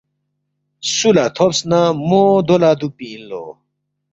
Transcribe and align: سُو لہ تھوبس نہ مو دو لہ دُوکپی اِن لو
سُو 0.93 1.09
لہ 1.15 1.25
تھوبس 1.35 1.59
نہ 1.69 1.79
مو 2.07 2.23
دو 2.47 2.55
لہ 2.61 2.71
دُوکپی 2.79 3.05
اِن 3.13 3.21
لو 3.29 3.43